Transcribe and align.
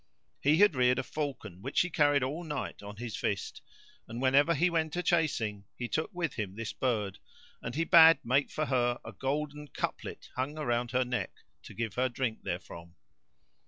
He 0.41 0.57
had 0.57 0.73
reared 0.75 0.97
a 0.97 1.03
falcon 1.03 1.61
which 1.61 1.81
he 1.81 1.91
carried 1.91 2.23
all 2.23 2.43
night 2.43 2.81
on 2.81 2.95
his 2.97 3.15
fist, 3.15 3.61
and 4.07 4.19
whenever 4.19 4.55
he 4.55 4.67
went 4.67 4.95
a 4.95 5.03
chasing 5.03 5.65
he 5.77 5.87
took 5.87 6.09
with 6.11 6.33
him 6.33 6.55
this 6.55 6.73
bird; 6.73 7.19
and 7.61 7.75
he 7.75 7.83
bade 7.83 8.17
make 8.23 8.49
for 8.49 8.65
her 8.65 8.99
a 9.05 9.11
golden 9.11 9.67
cuplet 9.67 10.29
hung 10.35 10.57
around 10.57 10.89
her 10.89 11.05
neck 11.05 11.43
to 11.61 11.75
give 11.75 11.93
her 11.93 12.09
drink 12.09 12.41
therefrom. 12.43 12.95